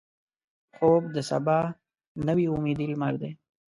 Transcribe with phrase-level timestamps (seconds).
[0.75, 1.59] خوب د سبا
[2.27, 3.31] نوې امیدي لمر دی